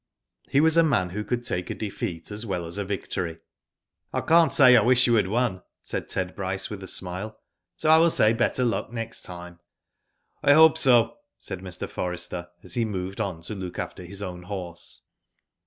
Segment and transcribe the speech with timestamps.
[0.49, 3.37] He was a man who could take a defeat as well as a victory.''
[4.15, 7.37] I can^t say I wish you had won,'' said Ted Bryce, with a smile;
[7.77, 9.59] so I will say better luck next time."
[10.01, 10.11] '*
[10.43, 11.87] I hope so," said Mr.
[11.87, 15.01] Forrester, as he moved on to look after his own horse.